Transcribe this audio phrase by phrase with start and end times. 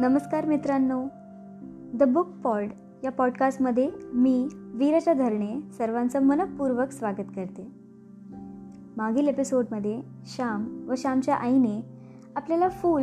[0.00, 1.04] नमस्कार मित्रांनो.
[1.94, 2.66] The book pod
[3.04, 7.66] या पॉडकास्टमध्ये मी वीरच्या धरणे सर्वांचं मनपूर्वक स्वागत करते.
[8.96, 11.82] मागील एपिसोडमध्ये श्याम व श्यामच्या आईने
[12.36, 13.02] आपल्याला फूल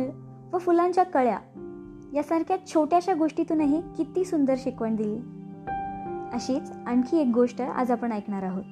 [0.52, 1.38] व फुलांच्या कळ्या
[2.14, 5.18] यासारख्या छोट्याशा गोष्टीतूनही किती सुंदर शिकवण दिली.
[6.32, 8.64] अशीच आणखी एक गोष्ट आज आपण ऐकणार आहोत.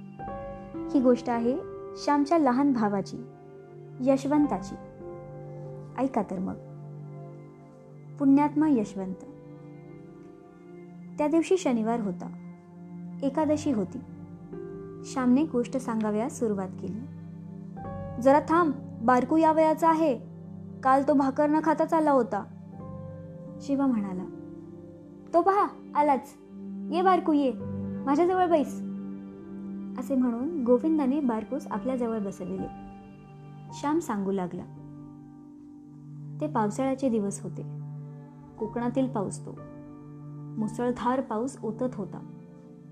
[0.95, 1.57] ही गोष्ट आहे
[1.97, 3.17] श्यामच्या लहान भावाची
[4.01, 4.75] यशवंताची.
[5.99, 6.55] ऐका तर मग.
[8.19, 9.15] पुण्यात्मा यशवंत.
[11.19, 12.33] त्या दिवशी शनिवार होता.
[13.23, 13.99] एकादशी होती.
[15.05, 17.01] श्यामने गोष्ट सांगाव्यास सुरुवात केली.
[18.23, 20.19] जरा थांब बारकू या वयाचा आहे.
[20.83, 22.45] काल तो भाकर न खाता चालला होता.
[23.61, 24.25] शिवा म्हणाला
[25.35, 26.35] तो पहा आलाच.
[26.93, 27.53] ये बारकू ये.
[28.07, 28.75] माझ्याजवळ बैस.
[29.99, 32.69] असे म्हणून गोविंदाने बारकूस आपल्याजवळ बसविले.
[33.73, 34.65] श्याम सांगू लागला.
[36.41, 37.86] ते पावसाळ्याचे दिवस होते.
[38.59, 39.59] कोकणातील पाऊस तो.
[40.59, 42.19] मुसळधार पाऊस ओतत होता.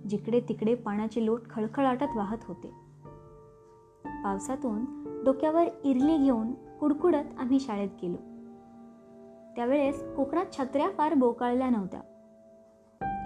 [0.09, 2.75] जिकडे तिकडे पाण्याचे लोट खळखळाटत वाहत होते.
[4.05, 4.85] पावसातून
[5.25, 8.17] डोक्यावर इरली घेऊन कुडकुडत आम्ही शाळेत गेलो.
[9.57, 12.01] त्यावेळेस कोकणात छत्र्या फार बोकाळल्या नव्हत्या.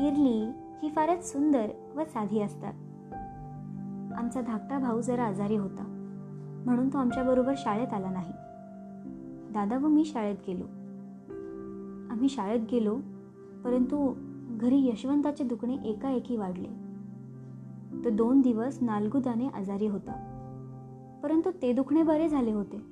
[0.01, 1.67] इरली ही फारच सुंदर
[1.97, 2.73] व साधी असतात.
[4.19, 5.83] आमचा धाकटा भाऊ जरा आजारी होता.
[6.67, 8.33] म्हणून तो आमच्याबरोबर शाळेत आला नाही.
[9.53, 10.65] दादा व मी शाळेत गेलो.
[12.11, 12.97] आम्ही शाळेत गेलो
[13.65, 14.15] परंतु
[14.61, 16.89] घरी यशवंताचे दुखणे एकाएकी वाढले.
[18.05, 20.35] तो दोन दिवस नालगुदाने आजारी होता.
[21.23, 22.83] परंतु ते दुखणे बरे झाले होते.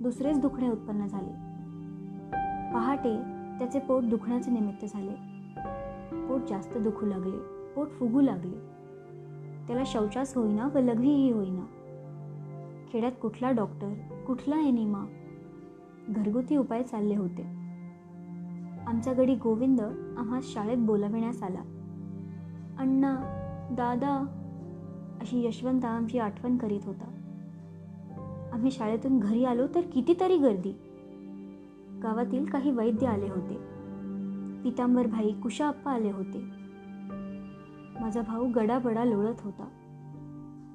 [0.00, 1.48] दुसरेच दुखणे उत्पन्न झाले.
[2.74, 3.16] पहाटे
[3.58, 5.12] त्याचे पोट दुखण्याचे निमित्त झाले.
[6.28, 7.38] पोट जास्त दुखू लागले
[7.74, 8.56] पोट फुगू लागले.
[9.66, 11.64] त्याला शौचास होईना व लघवीही होईना.
[12.88, 13.94] खेड्यात कुठला डॉक्टर
[14.26, 15.04] कुठला एनिमा?
[16.08, 17.57] घरगुती उपाय चालले होते.
[18.88, 19.80] आमच्या गडी गोविंद
[20.18, 21.60] आम्हा शाळेत बोलाविण्यास आला.
[22.78, 23.16] अण्णा
[23.70, 24.12] दादा
[25.20, 27.04] अशी यशवंत आमची आठवण करीत होता.
[28.52, 30.72] आम्ही शाळेतून घरी आलो तर कितीतरी गर्दी.
[32.02, 33.54] गावातील काही वैद्य आले होते.
[34.62, 36.42] पितांबर भाई कुशाप्पा आले होते.
[38.00, 39.68] माझा भाऊ गडाबडा लोळत होता.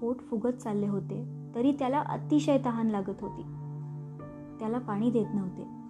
[0.01, 3.41] पोट फुगत चालले होते तरी त्याला अतिशय तहान लागत होती.
[4.59, 5.82] त्याला पाणी देत नव्हते.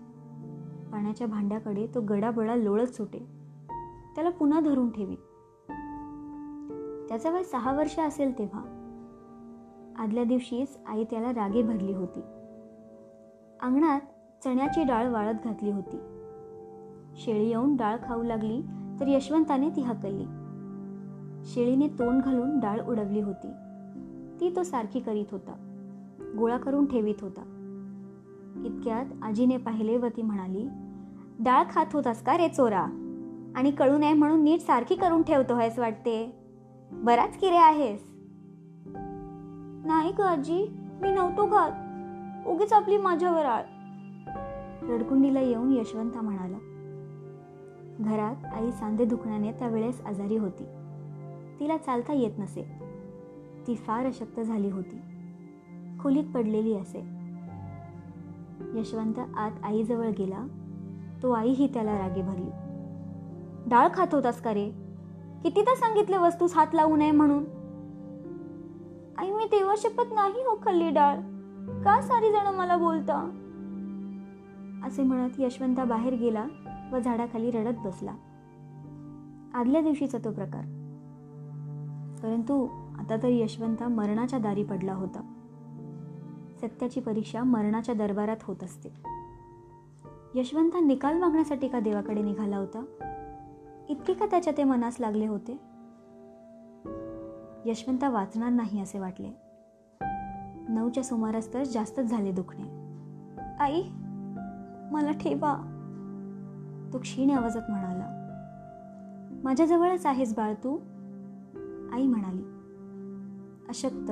[0.93, 3.19] पाण्याच्या भांड्याकडे तो गडाबडा लोळत सुटे.
[4.15, 5.15] त्याला पुन्हा धरून ठेवी
[7.09, 8.61] त्याचा वय सहा वर्ष असेल तेव्हा.
[9.99, 12.19] आदल्या दिवशीच आई त्याला रागे भरली होती.
[13.61, 13.99] अंगणात
[14.43, 15.97] चण्याची डाळ वाळत घातली होती.
[17.15, 18.61] शेळी येऊन डाळ खाऊ लागली
[18.99, 20.25] तर यशवंताने ती हकलली.
[21.45, 23.51] शेळीने तोंड घालून डाळ उडवली होती.
[24.39, 25.53] ती तो सारखी करीत होता.
[26.39, 27.49] गोळा करून ठेवीत होता.
[28.65, 30.67] इतक्यात आजीने पाहिले व ती म्हणाली
[31.39, 32.85] डाळ खात होतास का रे चोरा?
[33.55, 36.39] आणि कळू नये म्हणून नीट सारखी करून ठेवतो आहेस वाटते.
[36.91, 38.03] बराच किरे आहेस.
[39.85, 40.67] नाही ग आजी
[41.01, 41.71] मी नव्हतो घात
[42.47, 43.63] उगीच आपली माझ्यावर आळ.
[44.89, 46.57] रडकुंडीला येऊन यशवंता म्हणाला.
[47.99, 50.63] घरात आई सांधे दुखण्याने त्यावेळेस आजारी होती.
[51.59, 52.71] तिला चालता येत नसे.
[53.67, 55.01] ती फार अशक्त झाली होती.
[55.99, 56.99] खोलीत पडलेली असे.
[58.79, 60.47] यशवंत आत आईजवळ गेला.
[61.23, 62.49] तो आईही त्याला रागे भरली.
[63.69, 64.69] डाळ खात होतास का रे?
[65.43, 67.43] कितीदा सांगितले वस्तूस हात लावू नये म्हणून?
[69.17, 71.15] आई मी तेव्हा शपथ नाही हो खाल्ली डाळ.
[71.83, 73.39] का सारी जण मला बोलता?
[74.85, 76.45] असे म्हणत यशवंता बाहेर गेला
[76.91, 78.13] व झाडाखाली रडत बसला.
[79.53, 80.61] आदल्या दिवशीचा तो प्रकार.
[82.23, 82.67] परंतु
[82.99, 85.33] आता तर यशवंता मरणाच्या दारी पडला होता.
[86.61, 89.12] सत्याची परीक्षा मरणाच्या दरबारात होत असते.
[90.35, 92.85] यशवंत निकाल मागण्यासाठी का देवाकडे निघाला होता?
[93.89, 95.51] इतके का त्याच्या ते मनास लागले होते?
[97.65, 99.27] यशवंता वाचणार नाही असे वाटले.
[100.69, 102.63] नऊच्या सुमारास तर जास्तच झाले दुखणे.
[103.59, 103.81] आई
[104.91, 105.69] मला ठेवा.
[106.93, 108.07] तो क्षीण आवाजात म्हणाला.
[109.43, 110.75] माझ्याजवळच आहेस बाळ तू?
[111.93, 112.43] आई म्हणाली.
[113.69, 114.11] अशक्त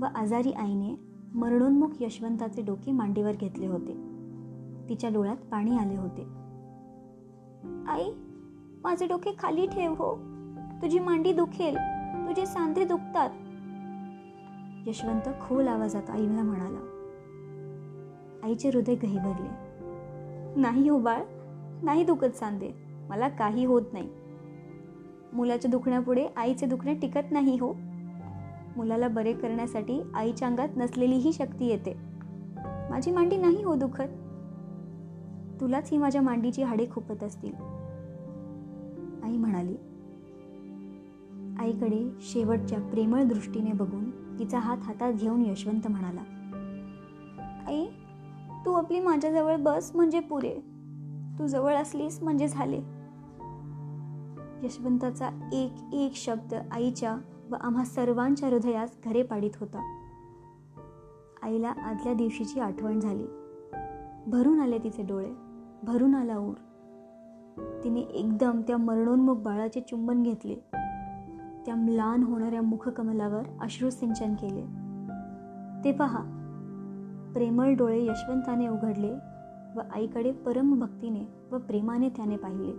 [0.00, 0.94] व आजारी आईने
[1.34, 4.09] मरणोन्मुख यशवंताचे डोके मांडीवर घेतले होते.
[4.90, 6.22] तिच्या डोळ्यात पाणी आले होते.
[7.88, 8.10] आई
[8.84, 10.14] माझे डोके खाली ठेव हो.
[10.82, 11.76] तुझी मांडी दुखेल.
[12.28, 13.30] तुझे सांधे दुखतात.
[14.88, 16.78] यशवंत खोल आवाजात आईला म्हणाला.
[18.42, 19.48] आईचे हृदय गहिवरले
[20.60, 21.22] नाही हो बाळ
[21.82, 22.70] नाही दुखत सांधे.
[23.08, 24.08] मला काही होत नाही.
[25.32, 27.72] मुलाच्या दुखण्यापुढे आईचे दुखणे टिकत नाही हो.
[28.76, 31.96] मुलाला बरे करण्यासाठी आईच्या अंगात नसलेली ही शक्ती येते.
[32.90, 34.19] माझी मांडी नाही हो दुखत.
[35.60, 37.52] तुलाच ही माझ्या मांडीची हाडे खुपत असतील.
[39.24, 39.76] आई म्हणाली
[41.58, 46.20] आईकडे शेवटच्या प्रेमळ दृष्टीने बघून तिचा हात हातात घेऊन यशवंत म्हणाला
[47.68, 47.86] आई
[48.64, 50.54] तू आपली माझ्याजवळ बस म्हणजे पुरे.
[51.38, 52.78] तू जवळ असलीस म्हणजे झाले.
[54.66, 57.16] यशवंताचा एक एक शब्द आईच्या
[57.50, 59.96] व आम्हा सर्वांच्या हृदयास घरे पाडित होता.
[61.42, 63.26] आईला आदल्या दिवशीची आठवण झाली.
[64.26, 65.49] भरून आले तिचे डोळे.
[65.82, 66.54] भरून आला ऊर.
[67.84, 70.54] तिने एकदम त्या मरणोन्मुख बाळाचे चुंबन घेतले.
[71.66, 74.62] त्या म्लान होणाऱ्या मुखकमलावर अश्रुसिंचन केले.
[75.84, 76.22] ते पहा
[77.34, 79.12] प्रेमळ डोळे यशवंताने उघडले
[79.76, 82.72] व आईकडे परमभक्तीने व प्रेमाने त्याने पाहिले.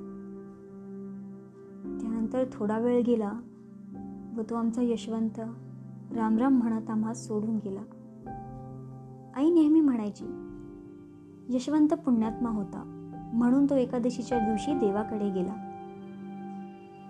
[2.00, 3.32] त्यानंतर थोडा वेळ गेला
[4.38, 5.40] व तो आमचा यशवंत
[6.16, 7.82] रामराम म्हणत आम्हा सोडून गेला.
[9.36, 10.26] आई नेहमी म्हणायची
[11.54, 12.84] यशवंत पुण्यात्मा होता.
[13.34, 15.68] म्हणून तो एकादशीच्या दिवशी देवाकडे गेला.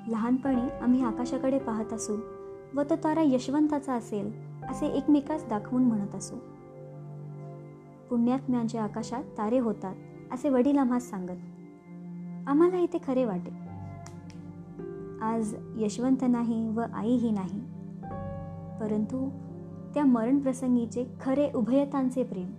[0.07, 2.17] लहानपणी आम्ही आकाशाकडे पाहत असू
[2.75, 4.31] व तो तारा यशवंताचा असेल
[4.69, 6.35] असे एकमेकास दाखवून म्हणत असू.
[8.09, 9.95] पुण्यात्म्यांच्या आकाशात तारे होतात
[10.31, 11.39] असे वडील आम्हास सांगत.
[12.47, 13.51] आम्हाला इथे खरे वाटे.
[15.21, 17.59] आज यशवंत नाही व आईही नाही.
[18.79, 19.29] परंतु
[19.93, 22.51] त्या मरणप्रसंगीचे खरे उभयतांचे प्रेम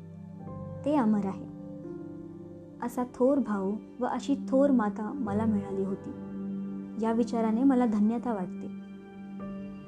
[0.85, 1.52] ते अमर आहे.
[2.83, 6.11] असा थोर भाऊ व अशी थोर माता मला मिळाली होती.
[7.05, 8.69] या विचाराने मला धन्यता वाटते.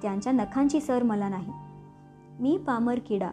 [0.03, 1.53] त्यांच्या नखांची सर मला नाही.
[2.41, 3.31] मी पामर किडा.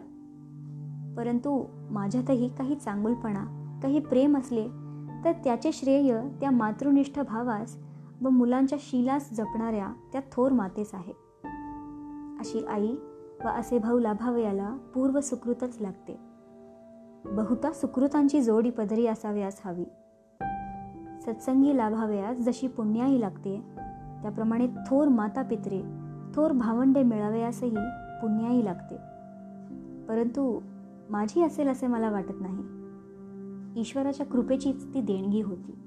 [1.16, 4.68] परंतु माझ्यातही काही चांगुलपणा काही प्रेम असले
[5.24, 7.76] तर त्याचे श्रेय त्या मातृनिष्ठ भावास
[8.22, 11.12] व मुलांच्या शिलास जपणाऱ्या त्या थोर मातेस आहे.
[12.40, 12.94] अशी आई
[13.44, 16.31] व असे भाऊ लाभावयाला पूर्व सुकृतच लागते.
[17.24, 19.84] बहुता सुकृतांची जोडी पदरी असाव्यास हवी.
[21.20, 23.62] सत्संगी लाभावयास जशी पुण्याही लागते
[24.22, 25.82] त्याप्रमाणे थोर माता पित्रे
[26.34, 27.74] थोर भावंडे मिळावयासही
[28.20, 28.96] पुण्याई लागते.
[30.08, 30.60] परंतु
[31.10, 32.82] माझी असेल असे मला वाटत नाही.
[33.80, 35.81] ईश्वराच्या कृपेचीच ती देणगी होती.